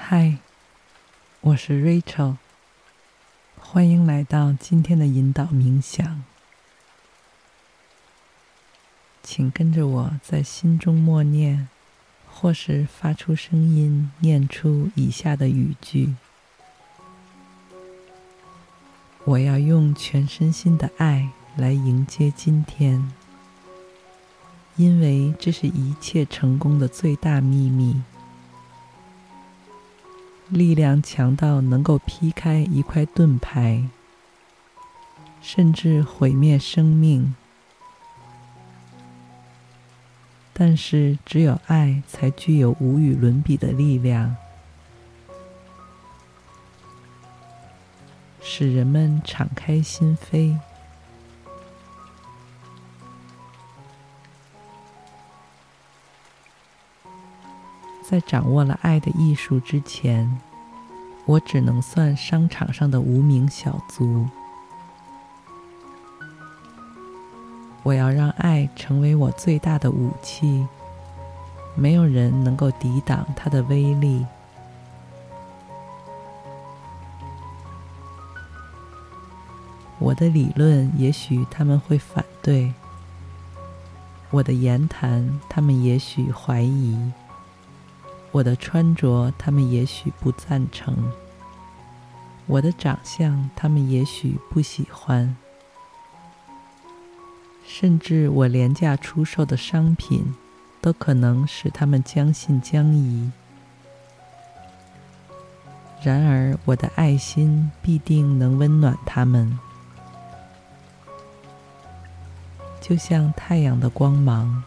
[0.00, 0.38] 嗨，
[1.42, 2.36] 我是 Rachel，
[3.58, 6.24] 欢迎来到今天的引导冥想。
[9.22, 11.68] 请跟着我在心中默念，
[12.30, 16.14] 或是发出声音念出以下的语句：
[19.24, 23.12] 我要用全身心的爱来迎接今天，
[24.76, 28.00] 因为这是一切成功的最大秘密。
[30.48, 33.84] 力量强到能够劈开一块盾牌，
[35.42, 37.34] 甚至毁灭生命。
[40.52, 44.34] 但是，只有爱才具有无与伦比的力量，
[48.40, 50.58] 使人们敞开心扉。
[58.08, 60.40] 在掌握了爱的艺术之前，
[61.26, 64.26] 我只能算商场上的无名小卒。
[67.82, 70.66] 我要让爱成为我最大的武器，
[71.74, 74.24] 没有人能够抵挡它的威力。
[79.98, 82.72] 我的理论也许他们会反对，
[84.30, 86.98] 我的言谈他们也许怀疑。
[88.30, 90.92] 我的穿着，他们也许不赞成；
[92.46, 95.34] 我的长相，他们也许不喜欢；
[97.66, 100.34] 甚至我廉价出售的商品，
[100.82, 103.30] 都可能使他们将信将疑。
[106.02, 109.58] 然而，我的爱心必定能温暖他们，
[112.80, 114.62] 就像太阳的光芒，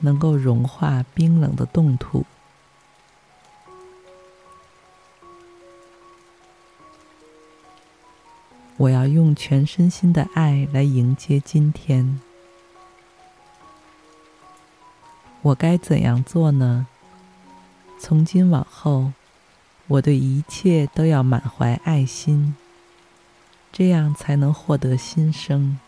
[0.00, 2.24] 能够融化冰冷的冻土。
[8.78, 12.20] 我要用全身心的爱来迎接今天。
[15.42, 16.86] 我该怎样做呢？
[17.98, 19.12] 从今往后，
[19.88, 22.54] 我对一切都要满怀爱心，
[23.72, 25.80] 这样才能获得新生。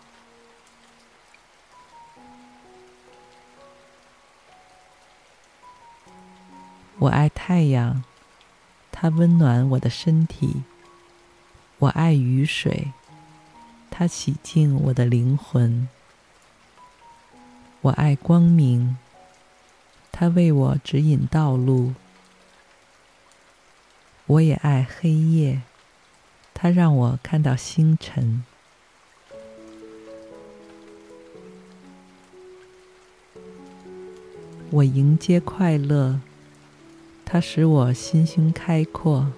[6.99, 8.03] 我爱太阳，
[8.91, 10.65] 它温暖我的身体。
[11.81, 12.93] 我爱雨水，
[13.91, 15.89] 它洗净我的灵魂。
[17.81, 18.99] 我爱光明，
[20.13, 21.95] 它为我指引道路。
[24.27, 25.63] 我也爱黑夜，
[26.53, 28.45] 它让我看到星辰。
[34.69, 36.21] 我迎接快乐，
[37.25, 39.33] 它使我心胸开阔。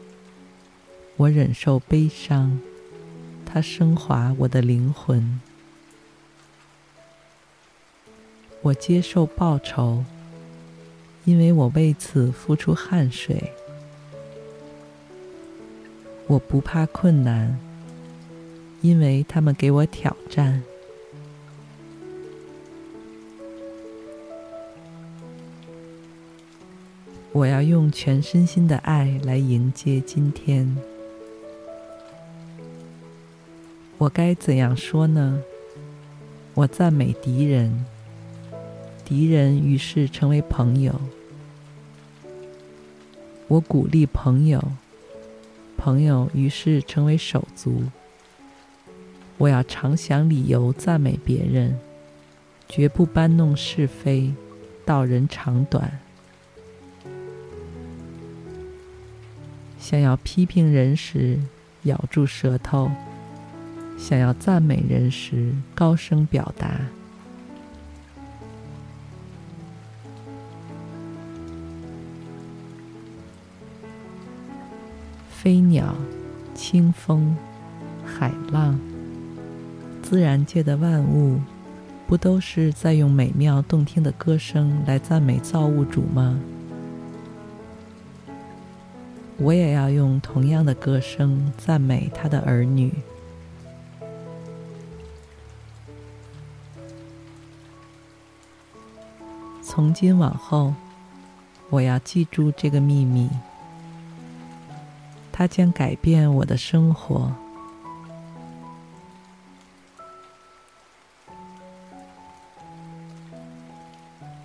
[1.23, 2.59] 我忍受悲伤，
[3.47, 5.41] 它升华我的灵魂。
[8.61, 10.05] 我接受报酬，
[11.25, 13.53] 因为我为此付出汗水。
[16.27, 17.57] 我不怕困难，
[18.81, 20.65] 因为他们给我挑战。
[27.31, 30.77] 我要用全身心的爱来迎接今天。
[34.03, 35.41] 我该怎样说呢？
[36.55, 37.85] 我赞美敌人，
[39.05, 40.93] 敌人于是成为朋友；
[43.47, 44.61] 我鼓励朋友，
[45.77, 47.85] 朋友于是成为手足。
[49.39, 51.79] 我要常想理由赞美别人，
[52.69, 54.33] 绝不搬弄是非，
[54.85, 56.01] 道人长短。
[59.79, 61.39] 想要批评人时，
[61.85, 62.91] 咬住舌头。
[63.97, 66.81] 想要赞美人时，高声表达。
[75.31, 75.95] 飞鸟、
[76.55, 77.37] 清风、
[78.05, 78.79] 海浪，
[80.03, 81.41] 自然界的万物，
[82.07, 86.39] 不都是在用美妙动听的歌声来赞美造物主吗？
[89.39, 92.93] 我也要用同样的歌声赞美他的儿女。
[99.75, 100.75] 从今往后，
[101.71, 103.31] 我要记住这个秘密，
[105.33, 107.33] 它将改变我的生活。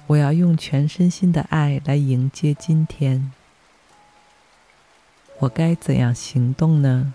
[0.07, 3.29] 我要用全身心的爱来迎接今天。
[5.39, 7.13] 我该怎样行动呢？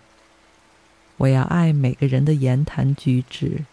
[1.16, 3.64] 我要爱每个人的言谈举止，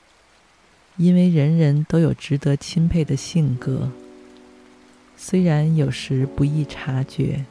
[0.95, 3.91] 因为人人都有值得钦佩的性格。
[5.21, 7.43] 虽然有时不易察觉，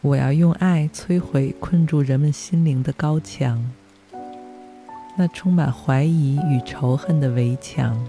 [0.00, 3.70] 我要用爱摧毁困住人们心灵的高墙，
[5.16, 8.08] 那充满怀疑与仇恨的围墙。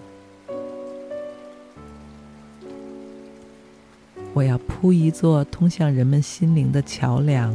[4.33, 7.54] 我要铺一座通向人们心灵的桥梁。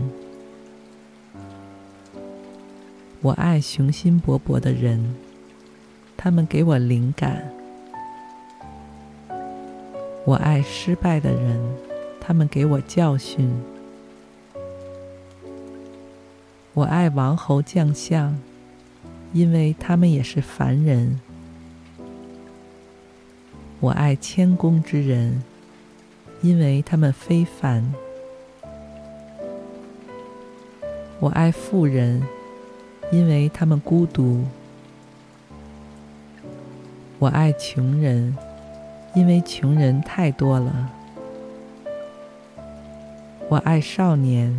[3.23, 5.17] 我爱雄心勃勃的人，
[6.14, 7.56] 他们给我灵感。
[10.26, 11.56] 我爱失败的人，
[12.20, 13.49] 他们给我教训。
[16.75, 18.37] 我爱王侯将相，
[19.32, 21.20] 因为他们也是凡人。
[23.78, 25.44] 我爱谦恭之人，
[26.43, 27.94] 因为他们非凡。
[31.20, 32.20] 我爱富人，
[33.12, 34.44] 因为他们孤独。
[37.20, 38.37] 我爱穷人。
[39.16, 40.90] 因为穷人太多了，
[43.48, 44.54] 我爱少年，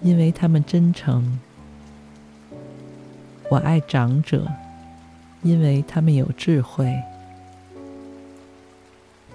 [0.00, 1.22] 因为他们真诚；
[3.50, 4.46] 我爱长者，
[5.42, 6.86] 因为他们有智慧；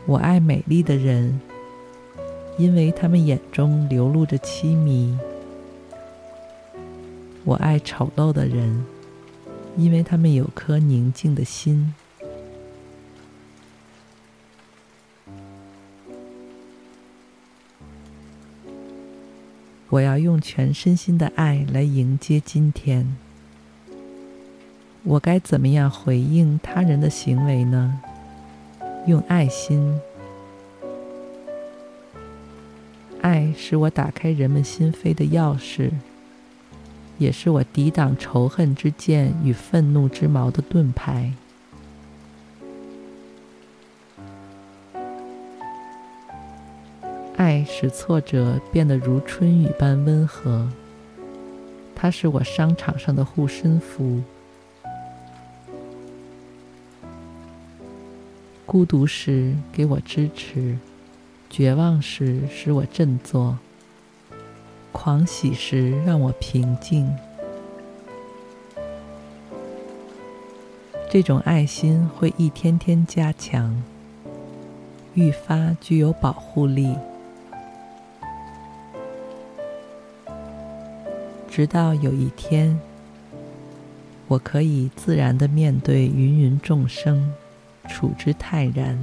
[0.07, 1.39] 我爱美丽的人，
[2.57, 5.15] 因为他们眼中流露着凄迷；
[7.45, 8.83] 我爱丑陋的人，
[9.77, 11.94] 因为他们有颗宁静的心。
[19.92, 23.14] 我要用全身心的爱来迎接今天。
[25.04, 28.00] 我该怎么样回应他人的行为呢？
[29.06, 30.00] 用爱心。
[33.20, 35.92] 爱是我打开人们心扉的钥匙，
[37.18, 41.34] 也是我抵挡仇恨之剑与愤怒之矛的盾牌。
[47.66, 50.68] 使挫折变得如春雨般温和，
[51.96, 54.22] 它是我商场上的护身符。
[58.66, 60.78] 孤独时给我支持，
[61.50, 63.58] 绝望时使我振作，
[64.92, 67.13] 狂喜时让我平静。
[71.10, 73.84] 这种爱心会一天天加强，
[75.13, 76.96] 愈发具有保护力。
[81.51, 82.80] 直到有一天，
[84.30, 87.33] 我可以自然的面对芸芸众生，
[87.89, 88.98] 处之泰然。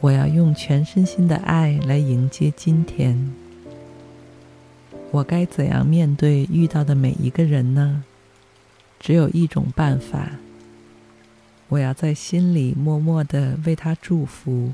[0.00, 3.30] 我要用全身心的爱来迎接今天。
[5.10, 8.02] 我该怎样面对遇到的每一个人呢？
[8.98, 10.30] 只有一种办法。
[11.70, 14.72] 我要在心里默默的为他祝福，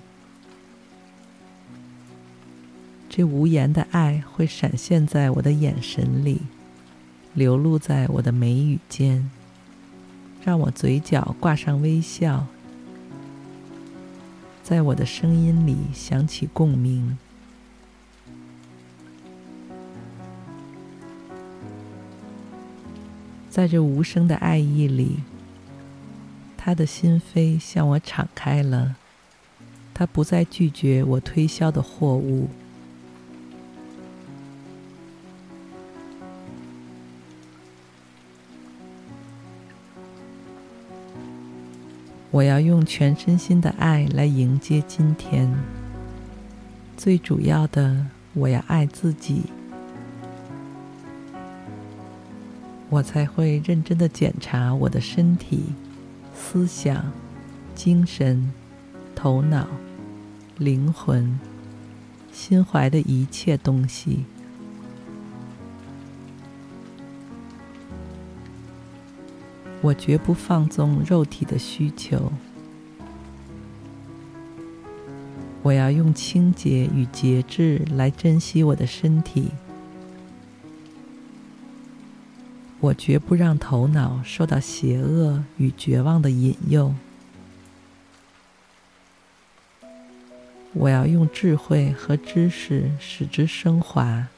[3.09, 6.43] 这无言的爱会闪现在我的眼神里，
[7.35, 9.29] 流露在我的眉宇间，
[10.45, 12.47] 让我嘴角挂上微笑，
[14.63, 17.19] 在我的声音里响起共鸣，
[23.51, 25.19] 在这无声的爱意里。
[26.67, 28.97] 他的心扉向我敞开了，
[29.93, 32.49] 他不再拒绝我推销的货物。
[42.31, 45.55] 我要用全身心的爱来迎接今天。
[46.97, 49.43] 最主要的，我要爱自己，
[52.89, 55.65] 我才会认真的检查我的身体。
[56.35, 57.13] 思想、
[57.75, 58.53] 精神、
[59.15, 59.67] 头脑、
[60.59, 61.39] 灵魂、
[62.33, 64.25] 心怀的一切东西。
[69.81, 72.33] 我绝不放纵肉体的需求。
[75.63, 79.51] 我要用清洁与节制来珍惜我的身体。
[82.85, 86.95] 我绝不让头脑受到邪恶与绝望的引诱。
[90.75, 94.29] 我要用智慧和知识使之升华。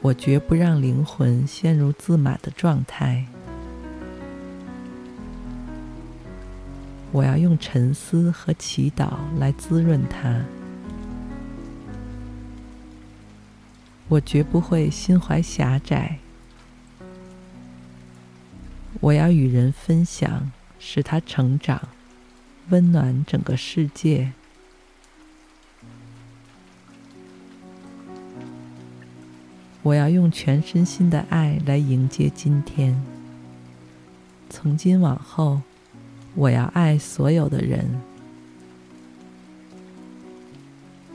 [0.00, 3.26] 我绝不让灵魂陷入自满的状态。
[7.12, 10.42] 我要用沉思和祈祷来滋润它。
[14.10, 16.18] 我绝不会心怀狭窄。
[18.98, 20.50] 我要与人分享，
[20.80, 21.80] 使他成长，
[22.70, 24.32] 温暖整个世界。
[29.82, 33.00] 我要用全身心的爱来迎接今天。
[34.50, 35.62] 从今往后。
[36.36, 38.00] 我要爱所有的人，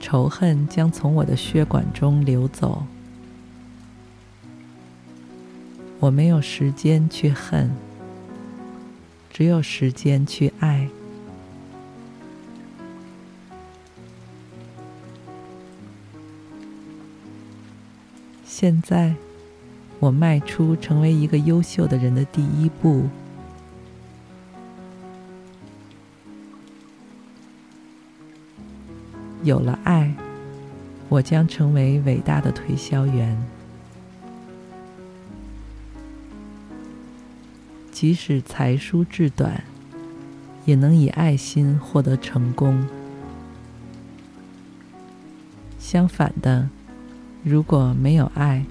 [0.06, 2.86] 仇恨将从我的血管中流走。
[6.00, 7.72] 我没有时间去恨，
[9.32, 10.88] 只有时间去爱。
[18.46, 19.16] 现在，
[20.00, 23.10] 我迈出成为一个优秀的人的第一步。
[29.46, 30.12] 有了爱，
[31.08, 33.38] 我将成为伟大的推销员。
[37.92, 39.64] 即使才疏志短，
[40.66, 42.88] 也能以爱心获得成功。
[45.78, 46.68] 相反的，
[47.44, 48.66] 如果没有爱，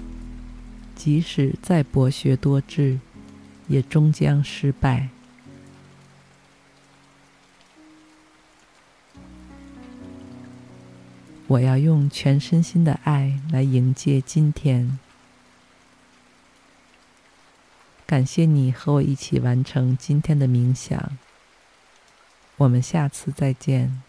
[0.93, 2.99] 即使再博学多智，
[3.69, 5.07] 也终将失败。
[11.47, 14.97] 我要用全身心的爱来迎接今天。
[18.07, 21.17] 感谢你和我一起完成今天的冥想。
[22.57, 24.01] 我们下次再见。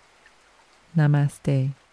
[0.97, 1.86] Namaste。